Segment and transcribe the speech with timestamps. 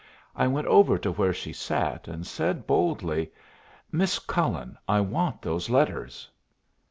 [0.35, 3.31] I went over to where she sat, and said, boldly,
[3.91, 6.27] "Miss Cullen, I want those letters."